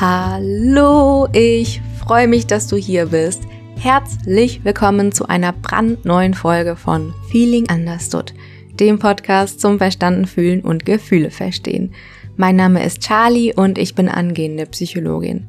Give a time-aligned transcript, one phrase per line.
[0.00, 3.42] Hallo, ich freue mich, dass du hier bist.
[3.76, 8.32] Herzlich willkommen zu einer brandneuen Folge von Feeling Understood,
[8.72, 11.92] dem Podcast zum Verstanden fühlen und Gefühle verstehen.
[12.38, 15.48] Mein Name ist Charlie und ich bin angehende Psychologin.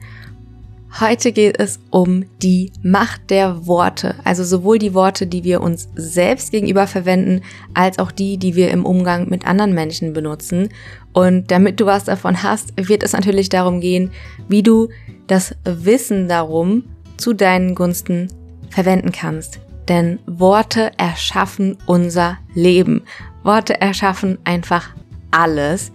[1.00, 5.88] Heute geht es um die Macht der Worte, also sowohl die Worte, die wir uns
[5.96, 7.42] selbst gegenüber verwenden,
[7.74, 10.70] als auch die, die wir im Umgang mit anderen Menschen benutzen.
[11.14, 14.12] Und damit du was davon hast, wird es natürlich darum gehen,
[14.50, 14.90] wie du
[15.28, 16.84] das Wissen darum
[17.16, 18.28] zu deinen Gunsten
[18.70, 19.60] verwenden kannst.
[19.88, 23.04] Denn Worte erschaffen unser Leben.
[23.44, 24.90] Worte erschaffen einfach
[25.32, 25.94] alles.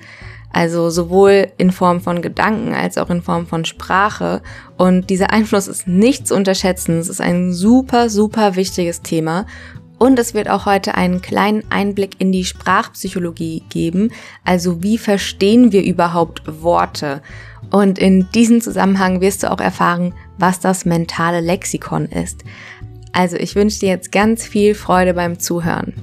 [0.52, 4.40] Also sowohl in Form von Gedanken als auch in Form von Sprache.
[4.76, 6.98] Und dieser Einfluss ist nicht zu unterschätzen.
[6.98, 9.46] Es ist ein super, super wichtiges Thema.
[9.98, 14.10] Und es wird auch heute einen kleinen Einblick in die Sprachpsychologie geben.
[14.44, 17.22] Also wie verstehen wir überhaupt Worte?
[17.70, 22.44] Und in diesem Zusammenhang wirst du auch erfahren, was das mentale Lexikon ist.
[23.12, 25.94] Also ich wünsche dir jetzt ganz viel Freude beim Zuhören.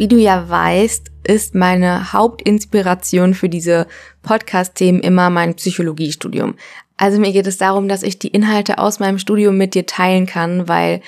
[0.00, 3.86] Wie du ja weißt, ist meine Hauptinspiration für diese
[4.22, 6.54] Podcast-Themen immer mein Psychologiestudium.
[6.96, 10.24] Also mir geht es darum, dass ich die Inhalte aus meinem Studium mit dir teilen
[10.24, 11.02] kann, weil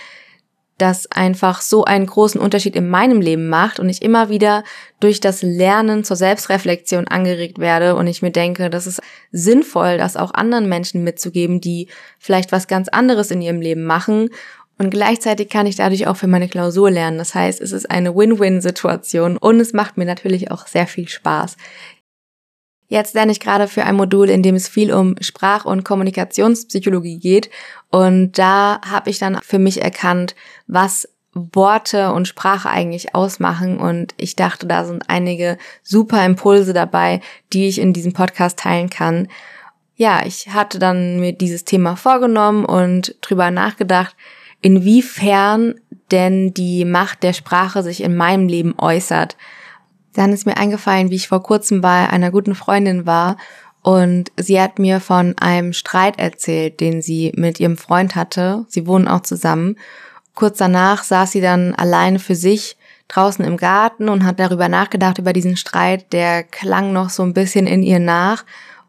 [0.77, 4.63] das einfach so einen großen Unterschied in meinem Leben macht und ich immer wieder
[5.01, 10.19] durch das Lernen zur Selbstreflexion angeregt werde und ich mir denke, das ist sinnvoll, das
[10.19, 14.29] auch anderen Menschen mitzugeben, die vielleicht was ganz anderes in ihrem Leben machen
[14.83, 17.17] und gleichzeitig kann ich dadurch auch für meine Klausur lernen.
[17.17, 21.57] Das heißt, es ist eine Win-Win-Situation und es macht mir natürlich auch sehr viel Spaß.
[22.89, 27.21] Jetzt lerne ich gerade für ein Modul, in dem es viel um Sprach- und Kommunikationspsychologie
[27.21, 27.49] geht.
[27.93, 30.35] Und da habe ich dann für mich erkannt,
[30.67, 33.79] was Worte und Sprache eigentlich ausmachen.
[33.79, 37.21] Und ich dachte, da sind einige super Impulse dabei,
[37.53, 39.29] die ich in diesem Podcast teilen kann.
[39.95, 44.17] Ja, ich hatte dann mir dieses Thema vorgenommen und drüber nachgedacht,
[44.63, 45.75] inwiefern
[46.11, 49.37] denn die Macht der Sprache sich in meinem Leben äußert.
[50.15, 53.37] Dann ist mir eingefallen, wie ich vor kurzem bei einer guten Freundin war
[53.83, 58.65] und sie hat mir von einem Streit erzählt, den sie mit ihrem Freund hatte.
[58.69, 59.77] Sie wohnen auch zusammen.
[60.35, 62.77] Kurz danach saß sie dann alleine für sich
[63.09, 66.13] draußen im Garten und hat darüber nachgedacht, über diesen Streit.
[66.13, 68.45] Der klang noch so ein bisschen in ihr nach.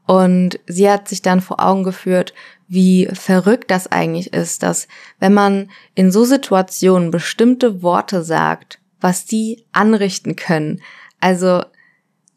[0.06, 2.34] Und sie hat sich dann vor Augen geführt,
[2.68, 4.88] wie verrückt das eigentlich ist, dass
[5.20, 10.82] wenn man in so Situationen bestimmte Worte sagt, was die anrichten können.
[11.20, 11.64] Also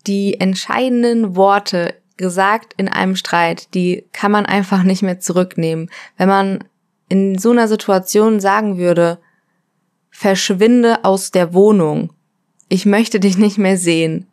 [0.07, 5.91] die entscheidenden Worte gesagt in einem Streit, die kann man einfach nicht mehr zurücknehmen.
[6.17, 6.65] Wenn man
[7.09, 9.19] in so einer Situation sagen würde,
[10.11, 12.13] verschwinde aus der Wohnung,
[12.69, 14.27] ich möchte dich nicht mehr sehen,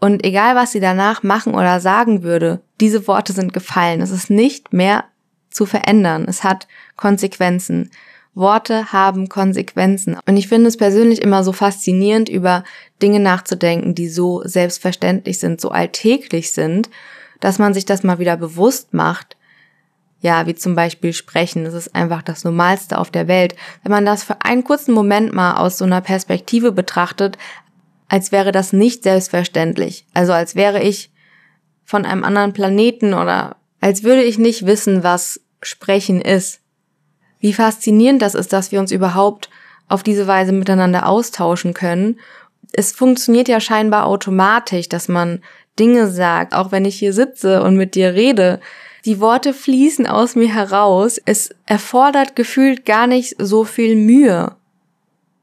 [0.00, 4.00] und egal, was sie danach machen oder sagen würde, diese Worte sind gefallen.
[4.00, 5.04] Es ist nicht mehr
[5.50, 6.26] zu verändern.
[6.28, 7.90] Es hat Konsequenzen.
[8.34, 10.16] Worte haben Konsequenzen.
[10.26, 12.62] Und ich finde es persönlich immer so faszinierend, über
[13.02, 16.88] Dinge nachzudenken, die so selbstverständlich sind, so alltäglich sind,
[17.40, 19.36] dass man sich das mal wieder bewusst macht.
[20.20, 21.64] Ja, wie zum Beispiel sprechen.
[21.64, 23.56] Das ist einfach das Normalste auf der Welt.
[23.82, 27.38] Wenn man das für einen kurzen Moment mal aus so einer Perspektive betrachtet,
[28.08, 30.06] als wäre das nicht selbstverständlich.
[30.14, 31.10] Also als wäre ich
[31.84, 36.60] von einem anderen Planeten oder als würde ich nicht wissen, was Sprechen ist.
[37.40, 39.50] Wie faszinierend das ist, dass wir uns überhaupt
[39.88, 42.18] auf diese Weise miteinander austauschen können.
[42.72, 45.42] Es funktioniert ja scheinbar automatisch, dass man
[45.78, 48.60] Dinge sagt, auch wenn ich hier sitze und mit dir rede.
[49.04, 51.20] Die Worte fließen aus mir heraus.
[51.24, 54.56] Es erfordert gefühlt gar nicht so viel Mühe.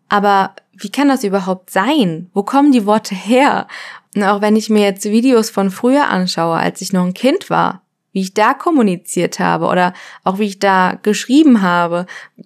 [0.09, 2.30] Aber wie kann das überhaupt sein?
[2.34, 3.68] Wo kommen die Worte her?
[4.16, 7.50] Und auch wenn ich mir jetzt Videos von früher anschaue, als ich noch ein Kind
[7.50, 7.81] war,
[8.12, 12.05] wie ich da kommuniziert habe oder auch wie ich da geschrieben habe,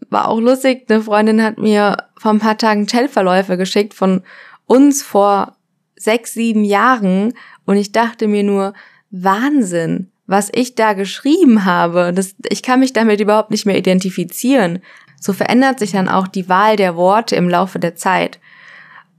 [0.09, 0.85] war auch lustig.
[0.89, 4.23] Eine Freundin hat mir vor ein paar Tagen Chatverläufe geschickt von
[4.65, 5.55] uns vor
[5.95, 7.33] sechs, sieben Jahren
[7.65, 8.73] und ich dachte mir nur,
[9.11, 12.13] Wahnsinn, was ich da geschrieben habe.
[12.13, 14.79] Das, ich kann mich damit überhaupt nicht mehr identifizieren.
[15.19, 18.39] So verändert sich dann auch die Wahl der Worte im Laufe der Zeit.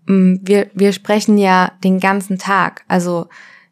[0.06, 3.29] Mm, wir, wir sprechen ja den ganzen Tag, also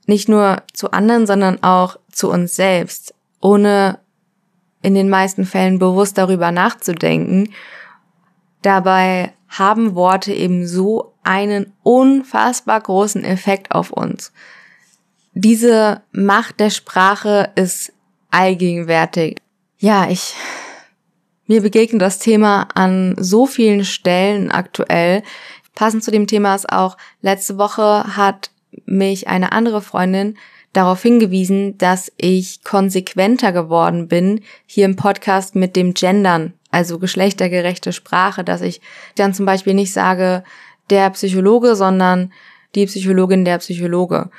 [0.07, 3.99] nicht nur zu anderen, sondern auch zu uns selbst, ohne
[4.83, 7.53] in den meisten Fällen bewusst darüber nachzudenken.
[8.63, 14.33] Dabei haben Worte eben so einen unfassbar großen Effekt auf uns.
[15.35, 17.93] Diese Macht der Sprache ist
[18.31, 19.37] allgegenwärtig.
[19.79, 20.35] Ja, ich
[21.49, 25.23] mir begegnet das Thema an so vielen Stellen aktuell.
[25.75, 28.50] Passend zu dem Thema ist auch, letzte Woche hat
[28.87, 30.37] mich eine andere Freundin
[30.73, 37.93] darauf hingewiesen, dass ich konsequenter geworden bin hier im Podcast mit dem Gendern, also geschlechtergerechte
[37.93, 38.81] Sprache, dass ich
[39.17, 40.45] dann zum Beispiel nicht sage
[40.91, 42.33] der Psychologe, sondern
[42.75, 44.31] die Psychologin, der Psychologe.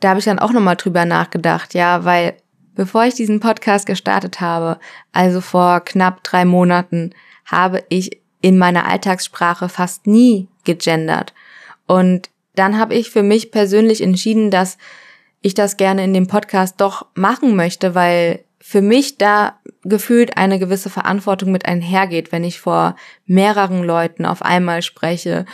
[0.00, 2.34] Da habe ich dann auch nochmal drüber nachgedacht, ja, weil
[2.74, 4.78] bevor ich diesen Podcast gestartet habe,
[5.12, 7.10] also vor knapp drei Monaten,
[7.44, 11.34] habe ich in meiner Alltagssprache fast nie gegendert.
[11.86, 14.78] Und dann habe ich für mich persönlich entschieden, dass
[15.42, 20.58] ich das gerne in dem Podcast doch machen möchte, weil für mich da gefühlt eine
[20.58, 22.94] gewisse Verantwortung mit einhergeht, wenn ich vor
[23.26, 25.46] mehreren Leuten auf einmal spreche.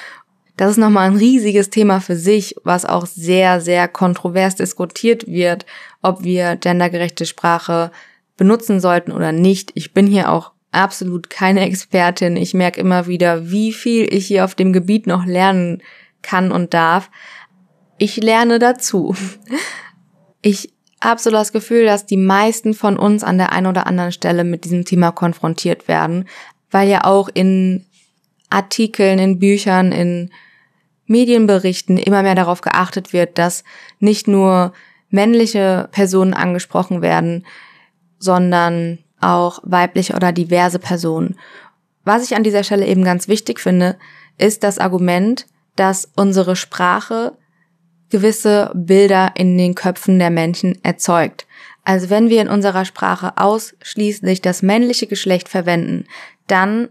[0.56, 5.67] Das ist nochmal ein riesiges Thema für sich, was auch sehr, sehr kontrovers diskutiert wird,
[6.03, 7.91] ob wir gendergerechte Sprache
[8.37, 9.73] benutzen sollten oder nicht.
[9.75, 12.37] Ich bin hier auch absolut keine Expertin.
[12.37, 15.82] Ich merke immer wieder, wie viel ich hier auf dem Gebiet noch lernen
[16.23, 17.11] kann und darf.
[17.99, 19.14] Ich lerne dazu.
[20.43, 24.12] Ich habe so das Gefühl, dass die meisten von uns an der einen oder anderen
[24.12, 26.26] Stelle mit diesem Thema konfrontiert werden,
[26.70, 27.87] weil ja auch in
[28.51, 30.31] Artikeln, in Büchern, in
[31.07, 33.65] Medienberichten immer mehr darauf geachtet wird, dass
[34.01, 34.73] nicht nur
[35.09, 37.47] männliche Personen angesprochen werden,
[38.19, 41.37] sondern auch weibliche oder diverse Personen.
[42.05, 43.97] Was ich an dieser Stelle eben ganz wichtig finde,
[44.39, 45.47] ist das Argument,
[45.77, 47.37] dass unsere Sprache
[48.11, 51.47] gewisse Bilder in den Köpfen der Menschen erzeugt.
[51.85, 56.07] Also wenn wir in unserer Sprache ausschließlich das männliche Geschlecht verwenden,
[56.47, 56.89] dann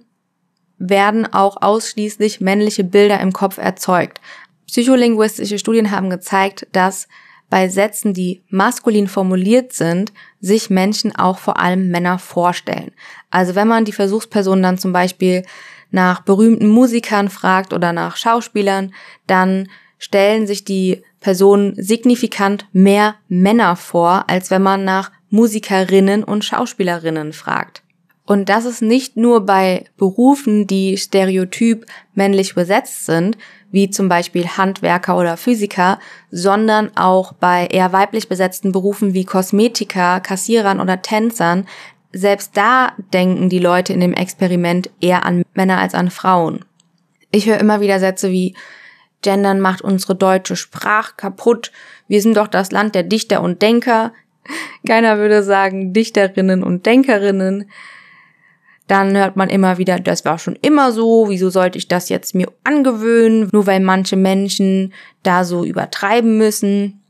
[0.78, 4.20] werden auch ausschließlich männliche Bilder im Kopf erzeugt.
[4.68, 7.08] Psycholinguistische Studien haben gezeigt, dass
[7.50, 10.12] bei Sätzen, die maskulin formuliert sind,
[10.42, 12.92] sich Menschen auch vor allem Männer vorstellen.
[13.30, 15.44] Also wenn man die Versuchsperson dann zum Beispiel
[15.92, 18.94] nach berühmten Musikern fragt oder nach Schauspielern,
[19.28, 19.70] dann
[20.00, 27.34] stellen sich die Personen signifikant mehr Männer vor, als wenn man nach Musikerinnen und Schauspielerinnen
[27.34, 27.85] fragt.
[28.26, 31.86] Und das ist nicht nur bei Berufen, die stereotyp
[32.16, 33.38] männlich besetzt sind,
[33.72, 36.00] wie zum Beispiel Handwerker oder Physiker,
[36.32, 41.68] sondern auch bei eher weiblich besetzten Berufen wie Kosmetiker, Kassierern oder Tänzern.
[42.12, 46.66] Selbst da denken die Leute in dem Experiment eher an Männer als an Frauen.
[47.32, 48.56] Ich höre immer wieder Sätze wie
[49.22, 51.72] Gendern macht unsere deutsche Sprache kaputt.
[52.08, 54.14] Wir sind doch das Land der Dichter und Denker.
[54.88, 57.70] Keiner würde sagen Dichterinnen und Denkerinnen.
[58.88, 62.36] Dann hört man immer wieder, das war schon immer so, wieso sollte ich das jetzt
[62.36, 64.94] mir angewöhnen, nur weil manche Menschen
[65.24, 67.02] da so übertreiben müssen.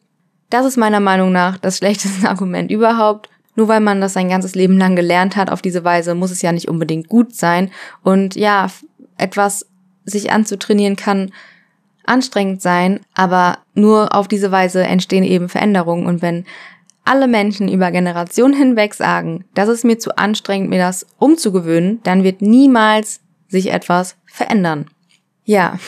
[0.50, 3.30] Das ist meiner Meinung nach das schlechteste Argument überhaupt.
[3.58, 6.42] Nur weil man das sein ganzes Leben lang gelernt hat, auf diese Weise muss es
[6.42, 7.72] ja nicht unbedingt gut sein.
[8.04, 8.68] Und ja,
[9.18, 9.66] etwas
[10.04, 11.32] sich anzutrainieren kann
[12.06, 16.06] anstrengend sein, aber nur auf diese Weise entstehen eben Veränderungen.
[16.06, 16.46] Und wenn
[17.06, 22.24] alle Menschen über Generationen hinweg sagen, das ist mir zu anstrengend, mir das umzugewöhnen, dann
[22.24, 24.88] wird niemals sich etwas verändern.
[25.46, 25.80] Ja.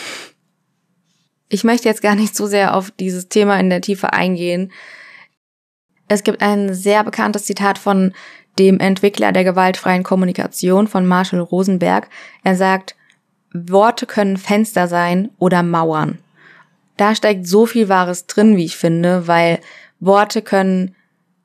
[1.50, 4.72] Ich möchte jetzt gar nicht so sehr auf dieses Thema in der Tiefe eingehen.
[6.08, 8.14] Es gibt ein sehr bekanntes Zitat von
[8.60, 12.10] dem Entwickler der gewaltfreien Kommunikation von Marshall Rosenberg.
[12.44, 12.96] Er sagt,
[13.54, 16.20] Worte können Fenster sein oder Mauern.
[16.98, 19.60] Da steckt so viel Wahres drin, wie ich finde, weil
[20.00, 20.96] Worte können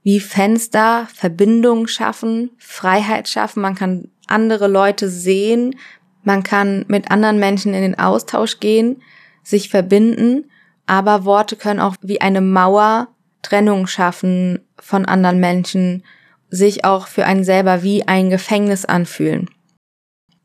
[0.03, 5.77] wie Fenster Verbindungen schaffen, Freiheit schaffen, man kann andere Leute sehen,
[6.25, 9.03] man kann mit anderen Menschen in den Austausch gehen,
[9.43, 10.51] sich verbinden,
[10.87, 13.09] aber Worte können auch wie eine Mauer
[13.43, 16.05] Trennung schaffen von anderen Menschen,
[16.49, 19.49] sich auch für einen selber wie ein Gefängnis anfühlen.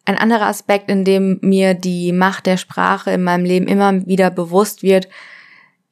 [0.05, 4.31] Ein anderer Aspekt, in dem mir die Macht der Sprache in meinem Leben immer wieder
[4.31, 5.09] bewusst wird,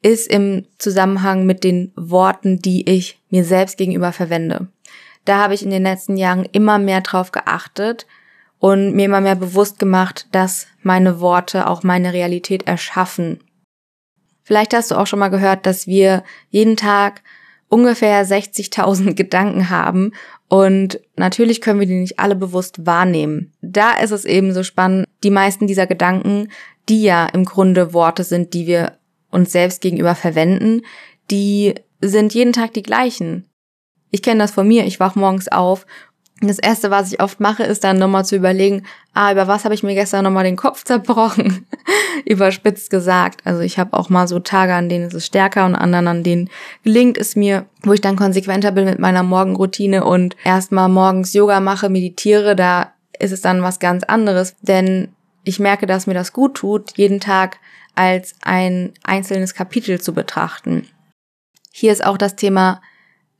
[0.06, 4.68] ist im Zusammenhang mit den Worten, die ich mir selbst gegenüber verwende.
[5.24, 8.06] Da habe ich in den letzten Jahren immer mehr drauf geachtet
[8.60, 13.40] und mir immer mehr bewusst gemacht, dass meine Worte auch meine Realität erschaffen.
[14.44, 17.22] Vielleicht hast du auch schon mal gehört, dass wir jeden Tag
[17.66, 20.12] ungefähr 60.000 Gedanken haben
[20.46, 23.52] und natürlich können wir die nicht alle bewusst wahrnehmen.
[23.60, 26.52] Da ist es eben so spannend, die meisten dieser Gedanken,
[26.88, 28.92] die ja im Grunde Worte sind, die wir
[29.30, 30.82] uns selbst gegenüber verwenden,
[31.30, 33.46] die sind jeden Tag die gleichen.
[34.10, 35.86] Ich kenne das von mir, ich wach morgens auf
[36.42, 38.82] das erste, was ich oft mache, ist dann nochmal zu überlegen,
[39.14, 41.66] ah, über was habe ich mir gestern nochmal den Kopf zerbrochen?
[42.26, 43.40] Überspitzt gesagt.
[43.44, 46.22] Also ich habe auch mal so Tage, an denen ist es stärker und anderen, an
[46.22, 46.50] denen
[46.82, 51.60] gelingt es mir, wo ich dann konsequenter bin mit meiner Morgenroutine und erstmal morgens Yoga
[51.60, 54.56] mache, meditiere, da ist es dann was ganz anderes.
[54.60, 55.08] Denn
[55.44, 57.58] ich merke, dass mir das gut tut, jeden Tag
[57.96, 60.86] als ein einzelnes Kapitel zu betrachten.
[61.72, 62.80] Hier ist auch das Thema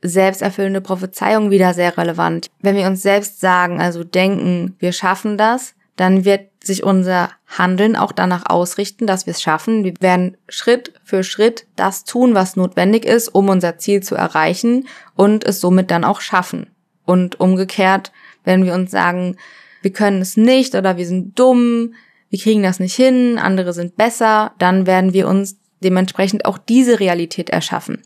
[0.01, 2.47] selbsterfüllende Prophezeiung wieder sehr relevant.
[2.61, 7.95] Wenn wir uns selbst sagen, also denken, wir schaffen das, dann wird sich unser Handeln
[7.95, 9.83] auch danach ausrichten, dass wir es schaffen.
[9.83, 14.87] Wir werden Schritt für Schritt das tun, was notwendig ist, um unser Ziel zu erreichen
[15.15, 16.69] und es somit dann auch schaffen.
[17.05, 18.11] Und umgekehrt,
[18.43, 19.37] wenn wir uns sagen,
[19.81, 21.93] wir können es nicht oder wir sind dumm,
[22.29, 26.99] wir kriegen das nicht hin, andere sind besser, dann werden wir uns dementsprechend auch diese
[26.99, 28.01] Realität erschaffen.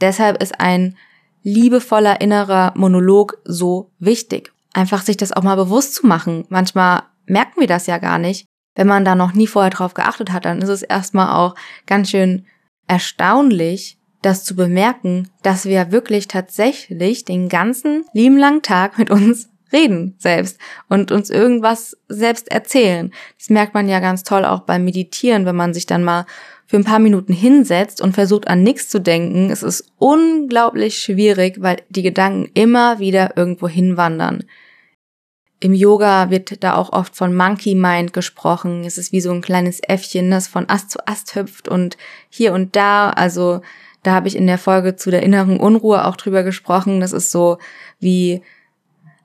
[0.00, 0.96] Deshalb ist ein
[1.42, 4.52] liebevoller innerer Monolog so wichtig.
[4.74, 6.44] Einfach sich das auch mal bewusst zu machen.
[6.48, 8.46] Manchmal merken wir das ja gar nicht.
[8.74, 11.54] Wenn man da noch nie vorher drauf geachtet hat, dann ist es erstmal auch
[11.86, 12.46] ganz schön
[12.88, 19.50] erstaunlich, das zu bemerken, dass wir wirklich tatsächlich den ganzen lieben langen Tag mit uns
[19.72, 23.12] reden selbst und uns irgendwas selbst erzählen.
[23.38, 26.26] Das merkt man ja ganz toll auch beim Meditieren, wenn man sich dann mal
[26.66, 29.50] für ein paar Minuten hinsetzt und versucht an nichts zu denken.
[29.50, 34.44] Es ist unglaublich schwierig, weil die Gedanken immer wieder irgendwo hinwandern.
[35.60, 38.84] Im Yoga wird da auch oft von Monkey Mind gesprochen.
[38.84, 41.96] Es ist wie so ein kleines Äffchen, das von Ast zu Ast hüpft und
[42.30, 43.10] hier und da.
[43.10, 43.60] Also
[44.02, 47.00] da habe ich in der Folge zu der inneren Unruhe auch drüber gesprochen.
[47.00, 47.58] Das ist so
[48.00, 48.42] wie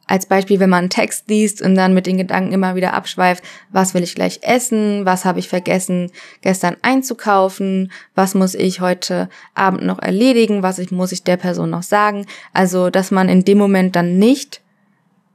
[0.08, 3.44] als Beispiel, wenn man einen Text liest und dann mit den Gedanken immer wieder abschweift,
[3.72, 6.12] was will ich gleich essen, was habe ich vergessen
[6.42, 11.70] gestern einzukaufen, was muss ich heute Abend noch erledigen, was ich, muss ich der Person
[11.70, 12.26] noch sagen.
[12.54, 14.62] Also, dass man in dem Moment dann nicht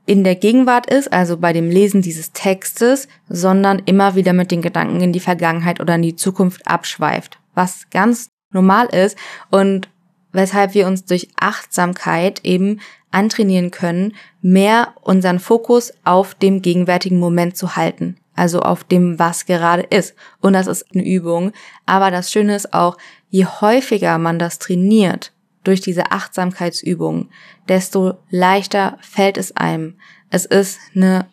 [0.06, 4.62] in der Gegenwart ist, also bei dem Lesen dieses Textes, sondern immer wieder mit den
[4.62, 9.16] Gedanken in die Vergangenheit oder in die Zukunft abschweift, was ganz normal ist
[9.50, 9.88] und
[10.32, 12.80] weshalb wir uns durch Achtsamkeit eben
[13.12, 18.16] antrainieren können, mehr unseren Fokus auf dem gegenwärtigen Moment zu halten.
[18.34, 20.14] Also auf dem, was gerade ist.
[20.40, 21.52] Und das ist eine Übung.
[21.86, 22.96] Aber das Schöne ist auch,
[23.28, 25.32] je häufiger man das trainiert
[25.64, 27.28] durch diese Achtsamkeitsübung,
[27.68, 29.96] desto leichter fällt es einem.
[30.30, 31.26] Es ist eine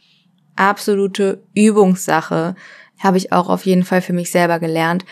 [0.55, 2.55] absolute Übungssache.
[2.99, 5.05] Habe ich auch auf jeden Fall für mich selber gelernt.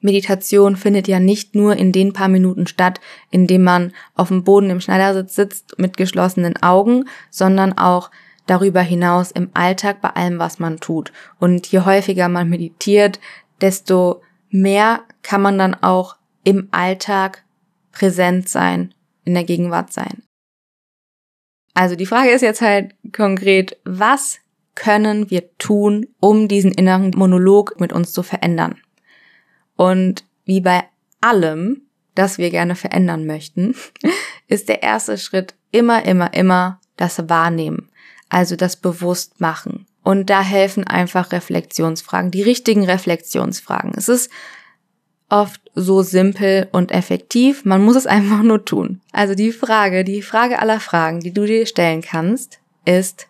[0.00, 3.00] Meditation findet ja nicht nur in den paar Minuten statt,
[3.30, 8.10] in dem man auf dem Boden im Schneidersitz sitzt mit geschlossenen Augen, sondern auch
[8.46, 11.12] darüber hinaus im Alltag bei allem, was man tut.
[11.38, 13.20] Und je häufiger man meditiert,
[13.60, 17.44] desto mehr kann man dann auch im Alltag
[17.92, 20.22] präsent sein, in der Gegenwart sein.
[21.74, 24.38] Also die Frage ist jetzt halt konkret, was
[24.74, 28.80] können wir tun, um diesen inneren Monolog mit uns zu verändern?
[29.78, 30.82] Und wie bei
[31.20, 31.82] allem,
[32.16, 33.76] das wir gerne verändern möchten,
[34.48, 37.88] ist der erste Schritt immer, immer, immer das Wahrnehmen,
[38.28, 39.86] also das Bewusstmachen.
[40.02, 43.92] Und da helfen einfach Reflexionsfragen, die richtigen Reflexionsfragen.
[43.96, 44.30] Es ist
[45.28, 49.00] oft so simpel und effektiv, man muss es einfach nur tun.
[49.12, 53.28] Also die Frage, die Frage aller Fragen, die du dir stellen kannst, ist,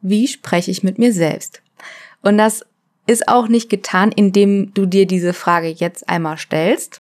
[0.00, 1.60] wie spreche ich mit mir selbst?
[2.22, 2.64] Und das
[3.10, 6.98] ist auch nicht getan, indem du dir diese Frage jetzt einmal stellst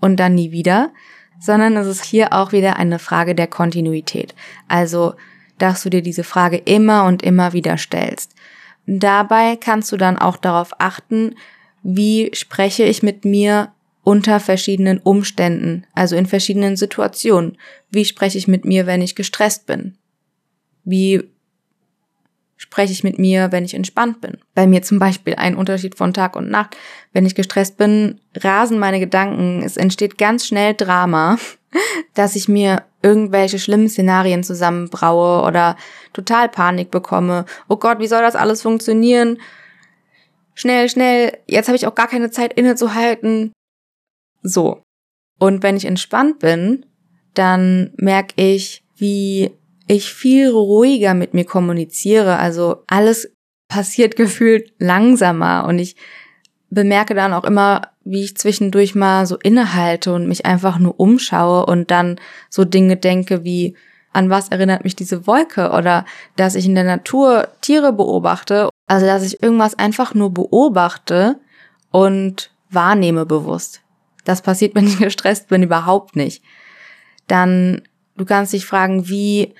[0.00, 0.92] und dann nie wieder,
[1.40, 4.32] sondern es ist hier auch wieder eine Frage der Kontinuität.
[4.68, 5.14] Also,
[5.58, 8.32] dass du dir diese Frage immer und immer wieder stellst.
[8.86, 11.34] Dabei kannst du dann auch darauf achten,
[11.82, 13.72] wie spreche ich mit mir
[14.04, 17.58] unter verschiedenen Umständen, also in verschiedenen Situationen.
[17.90, 19.98] Wie spreche ich mit mir, wenn ich gestresst bin?
[20.84, 21.33] Wie
[22.56, 24.38] spreche ich mit mir, wenn ich entspannt bin.
[24.54, 26.76] Bei mir zum Beispiel ein Unterschied von Tag und Nacht.
[27.12, 29.62] Wenn ich gestresst bin, rasen meine Gedanken.
[29.62, 31.36] Es entsteht ganz schnell Drama,
[32.14, 35.76] dass ich mir irgendwelche schlimmen Szenarien zusammenbraue oder
[36.12, 37.44] total Panik bekomme.
[37.68, 39.38] Oh Gott, wie soll das alles funktionieren?
[40.54, 43.52] Schnell, schnell, jetzt habe ich auch gar keine Zeit innezuhalten.
[44.42, 44.82] So.
[45.38, 46.86] Und wenn ich entspannt bin,
[47.34, 49.50] dann merke ich, wie
[49.86, 52.36] ich viel ruhiger mit mir kommuniziere.
[52.38, 53.32] Also alles
[53.68, 55.96] passiert gefühlt langsamer und ich
[56.70, 61.66] bemerke dann auch immer, wie ich zwischendurch mal so innehalte und mich einfach nur umschaue
[61.66, 63.76] und dann so Dinge denke wie,
[64.12, 66.04] an was erinnert mich diese Wolke oder
[66.36, 68.68] dass ich in der Natur Tiere beobachte.
[68.86, 71.40] Also dass ich irgendwas einfach nur beobachte
[71.90, 73.82] und wahrnehme bewusst.
[74.24, 76.42] Das passiert, wenn ich gestresst bin, überhaupt nicht.
[77.26, 77.82] Dann,
[78.16, 79.54] du kannst dich fragen, wie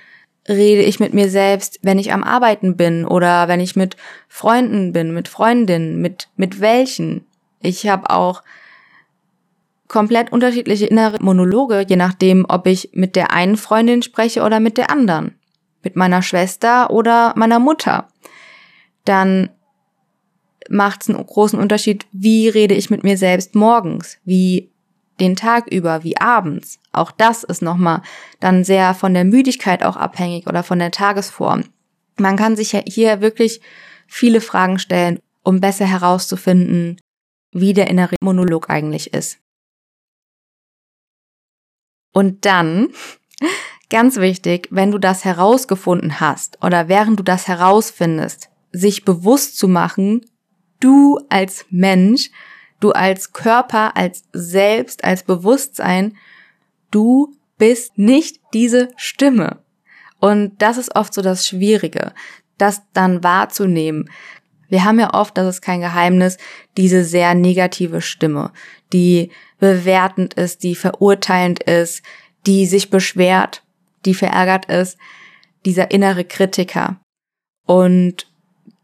[0.49, 3.97] rede ich mit mir selbst, wenn ich am Arbeiten bin oder wenn ich mit
[4.29, 7.27] Freunden bin, mit Freundinnen, mit, mit welchen.
[7.61, 8.43] Ich habe auch
[9.89, 14.77] komplett unterschiedliche innere Monologe, je nachdem, ob ich mit der einen Freundin spreche oder mit
[14.77, 15.39] der anderen.
[15.83, 18.09] Mit meiner Schwester oder meiner Mutter.
[19.05, 19.51] Dann
[20.69, 24.71] macht es einen großen Unterschied, wie rede ich mit mir selbst morgens, wie
[25.21, 26.79] den Tag über, wie abends.
[26.93, 28.03] Auch das ist nochmal
[28.41, 31.65] dann sehr von der Müdigkeit auch abhängig oder von der Tagesform.
[32.19, 33.61] Man kann sich hier wirklich
[34.07, 37.01] viele Fragen stellen, um besser herauszufinden,
[37.53, 39.39] wie der innere Monolog eigentlich ist.
[42.13, 42.89] Und dann,
[43.91, 49.69] ganz wichtig, wenn du das herausgefunden hast oder während du das herausfindest, sich bewusst zu
[49.69, 50.25] machen,
[50.81, 52.31] du als Mensch,
[52.85, 56.17] du als Körper, als Selbst, als Bewusstsein,
[56.91, 59.63] du bist nicht diese Stimme.
[60.21, 62.13] Und das ist oft so das Schwierige,
[62.59, 64.11] das dann wahrzunehmen.
[64.69, 66.37] Wir haben ja oft, das ist kein Geheimnis,
[66.77, 68.53] diese sehr negative Stimme,
[68.93, 72.03] die bewertend ist, die verurteilend ist,
[72.47, 73.63] die sich beschwert,
[74.05, 74.99] die verärgert ist,
[75.65, 77.01] dieser innere Kritiker.
[77.67, 78.27] Und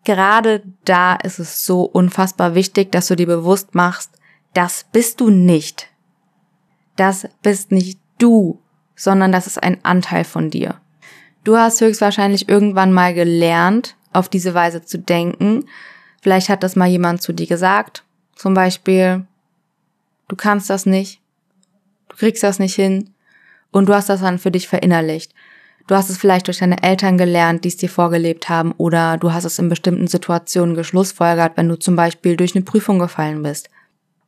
[0.04, 4.12] gerade da ist es so unfassbar wichtig, dass du dir bewusst machst,
[4.54, 5.88] das bist du nicht.
[6.96, 8.60] Das bist nicht du,
[8.96, 10.80] sondern das ist ein Anteil von dir.
[11.44, 15.66] Du hast höchstwahrscheinlich irgendwann mal gelernt, auf diese Weise zu denken.
[16.20, 18.04] Vielleicht hat das mal jemand zu dir gesagt.
[18.34, 19.26] Zum Beispiel,
[20.28, 21.20] du kannst das nicht,
[22.08, 23.10] du kriegst das nicht hin
[23.70, 25.32] und du hast das dann für dich verinnerlicht.
[25.86, 29.32] Du hast es vielleicht durch deine Eltern gelernt, die es dir vorgelebt haben, oder du
[29.32, 33.70] hast es in bestimmten Situationen geschlussfolgert, wenn du zum Beispiel durch eine Prüfung gefallen bist.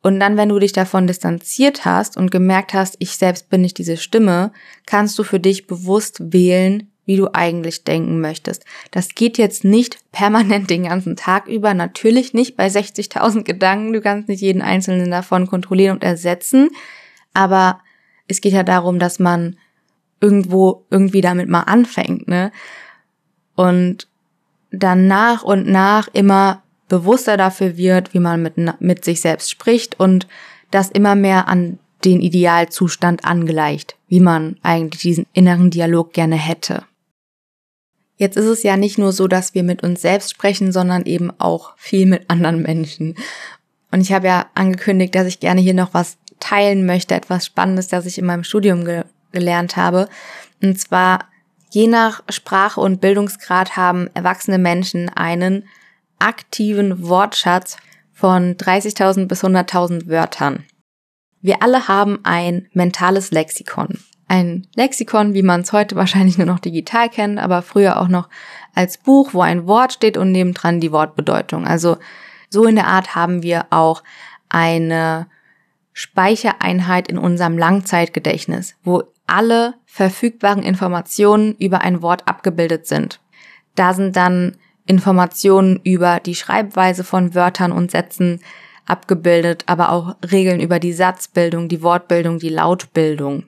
[0.03, 3.79] Und dann, wenn du dich davon distanziert hast und gemerkt hast, ich selbst bin nicht
[3.79, 4.53] diese Stimme,
[4.85, 8.65] kannst du für dich bewusst wählen, wie du eigentlich denken möchtest.
[8.91, 14.01] Das geht jetzt nicht permanent den ganzen Tag über, natürlich nicht bei 60.000 Gedanken, du
[14.01, 16.71] kannst nicht jeden einzelnen davon kontrollieren und ersetzen,
[17.35, 17.81] aber
[18.29, 19.57] es geht ja darum, dass man
[20.23, 22.53] irgendwo irgendwie damit mal anfängt, ne?
[23.55, 24.09] Und
[24.71, 30.01] dann nach und nach immer bewusster dafür wird, wie man mit, mit sich selbst spricht
[30.01, 30.27] und
[30.71, 36.85] das immer mehr an den Idealzustand angleicht, wie man eigentlich diesen inneren Dialog gerne hätte.
[38.17, 41.33] Jetzt ist es ja nicht nur so, dass wir mit uns selbst sprechen, sondern eben
[41.39, 43.17] auch viel mit anderen Menschen.
[43.91, 47.89] Und ich habe ja angekündigt, dass ich gerne hier noch was teilen möchte, etwas Spannendes,
[47.89, 50.09] das ich in meinem Studium ge gelernt habe.
[50.63, 51.27] Und zwar,
[51.71, 55.65] je nach Sprache und Bildungsgrad haben erwachsene Menschen einen
[56.19, 57.77] aktiven Wortschatz
[58.13, 60.65] von 30.000 bis 100.000 Wörtern.
[61.41, 63.99] Wir alle haben ein mentales Lexikon.
[64.29, 68.29] Ein Lexikon, wie man es heute wahrscheinlich nur noch digital kennt, aber früher auch noch
[68.75, 71.67] als Buch, wo ein Wort steht und nebendran die Wortbedeutung.
[71.67, 71.99] Also
[72.49, 74.05] so in der Art haben wir auch
[74.49, 75.27] eine
[75.93, 83.21] Speichereinheit in unserem Langzeitgedächtnis, wo alle verfügbaren Informationen über ein Wort abgebildet sind.
[83.75, 88.41] Da sind dann Informationen über die Schreibweise von Wörtern und Sätzen
[88.85, 93.45] abgebildet, aber auch Regeln über die Satzbildung, die Wortbildung, die Lautbildung.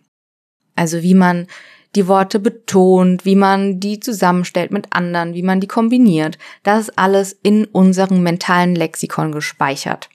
[0.74, 1.48] Also wie man
[1.94, 6.38] die Worte betont, wie man die zusammenstellt mit anderen, wie man die kombiniert.
[6.62, 10.08] Das ist alles in unserem mentalen Lexikon gespeichert.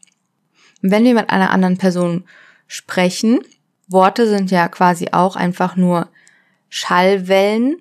[0.81, 2.25] Wenn wir mit einer anderen Person
[2.67, 3.41] sprechen,
[3.89, 6.07] Worte sind ja quasi auch einfach nur
[6.69, 7.77] Schallwellen.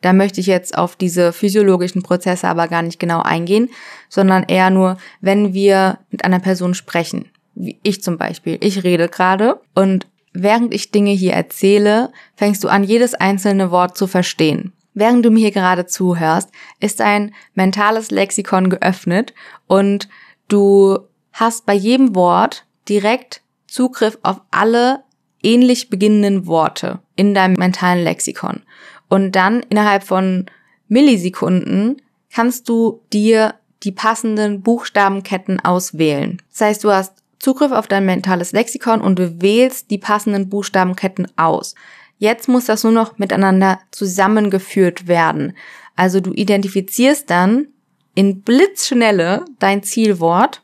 [0.00, 3.70] Da möchte ich jetzt auf diese physiologischen Prozesse aber gar nicht genau eingehen,
[4.08, 7.30] sondern eher nur, wenn wir mit einer Person sprechen.
[7.54, 8.58] Wie ich zum Beispiel.
[8.60, 13.96] Ich rede gerade und während ich Dinge hier erzähle, fängst du an, jedes einzelne Wort
[13.96, 14.72] zu verstehen.
[14.92, 19.34] Während du mir hier gerade zuhörst, ist ein mentales Lexikon geöffnet
[19.66, 20.08] und
[20.48, 20.98] du
[21.32, 25.03] hast bei jedem Wort direkt Zugriff auf alle
[25.44, 28.62] ähnlich beginnenden Worte in deinem mentalen Lexikon.
[29.08, 30.46] Und dann innerhalb von
[30.88, 32.02] Millisekunden
[32.32, 36.40] kannst du dir die passenden Buchstabenketten auswählen.
[36.50, 41.28] Das heißt, du hast Zugriff auf dein mentales Lexikon und du wählst die passenden Buchstabenketten
[41.36, 41.74] aus.
[42.18, 45.54] Jetzt muss das nur noch miteinander zusammengeführt werden.
[45.94, 47.68] Also du identifizierst dann
[48.14, 50.62] in Blitzschnelle dein Zielwort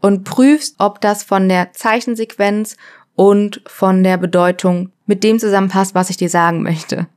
[0.00, 2.76] und prüfst, ob das von der Zeichensequenz
[3.18, 7.08] und von der Bedeutung mit dem zusammenpasst, was ich dir sagen möchte.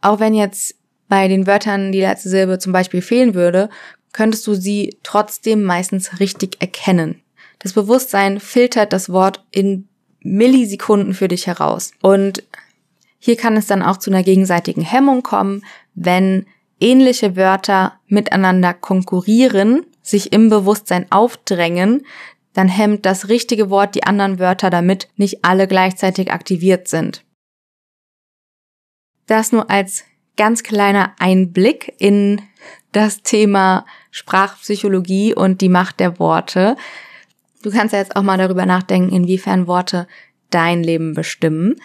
[0.00, 0.76] Auch wenn jetzt
[1.08, 3.68] bei den Wörtern die letzte Silbe zum Beispiel fehlen würde,
[4.12, 7.20] könntest du sie trotzdem meistens richtig erkennen.
[7.58, 9.88] Das Bewusstsein filtert das Wort in
[10.20, 11.90] Millisekunden für dich heraus.
[12.00, 12.44] Und
[13.18, 15.64] hier kann es dann auch zu einer gegenseitigen Hemmung kommen,
[15.96, 16.46] wenn
[16.78, 22.06] ähnliche Wörter miteinander konkurrieren sich im Bewusstsein aufdrängen,
[22.58, 27.24] dann hemmt das richtige Wort die anderen Wörter, damit nicht alle gleichzeitig aktiviert sind.
[29.28, 30.02] Das nur als
[30.36, 32.42] ganz kleiner Einblick in
[32.90, 36.76] das Thema Sprachpsychologie und die Macht der Worte.
[37.62, 40.08] Du kannst ja jetzt auch mal darüber nachdenken, inwiefern Worte
[40.50, 41.76] dein Leben bestimmen.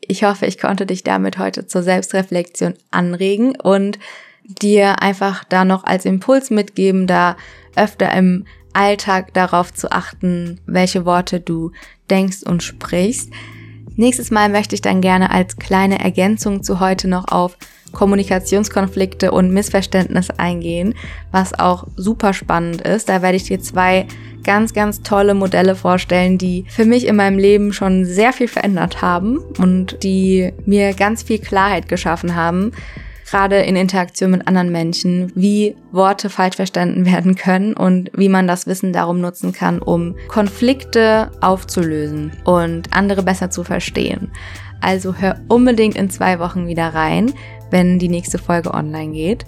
[0.00, 3.98] Ich hoffe, ich konnte dich damit heute zur Selbstreflexion anregen und
[4.42, 7.36] dir einfach da noch als Impuls mitgeben, da
[7.76, 8.46] öfter im
[8.78, 11.72] Alltag darauf zu achten, welche Worte du
[12.08, 13.30] denkst und sprichst.
[13.96, 17.58] Nächstes Mal möchte ich dann gerne als kleine Ergänzung zu heute noch auf
[17.90, 20.94] Kommunikationskonflikte und Missverständnisse eingehen,
[21.32, 23.08] was auch super spannend ist.
[23.08, 24.06] Da werde ich dir zwei
[24.44, 29.02] ganz, ganz tolle Modelle vorstellen, die für mich in meinem Leben schon sehr viel verändert
[29.02, 32.72] haben und die mir ganz viel Klarheit geschaffen haben,
[33.30, 38.46] gerade in Interaktion mit anderen Menschen, wie Worte falsch verstanden werden können und wie man
[38.46, 44.30] das Wissen darum nutzen kann, um Konflikte aufzulösen und andere besser zu verstehen.
[44.80, 47.32] Also hör unbedingt in zwei Wochen wieder rein,
[47.70, 49.44] wenn die nächste Folge online geht.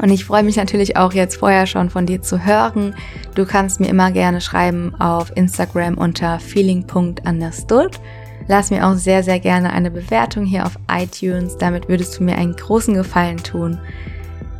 [0.00, 2.94] Und ich freue mich natürlich auch jetzt vorher schon von dir zu hören.
[3.34, 8.00] Du kannst mir immer gerne schreiben auf Instagram unter feeling.understood
[8.48, 11.56] Lass mir auch sehr, sehr gerne eine Bewertung hier auf iTunes.
[11.56, 13.78] Damit würdest du mir einen großen Gefallen tun.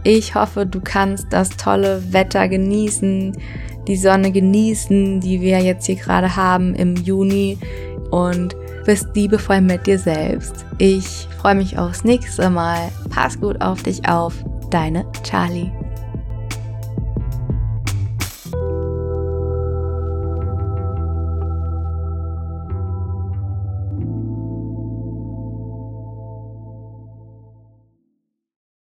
[0.04, 3.36] Ich hoffe, du kannst das tolle Wetter genießen,
[3.86, 7.58] die Sonne genießen, die wir jetzt hier gerade haben im Juni
[8.10, 10.64] und bist liebevoll mit dir selbst.
[10.78, 12.90] Ich freue mich aufs nächste Mal.
[13.10, 14.34] Pass gut auf dich auf.
[14.70, 15.70] Deine Charlie.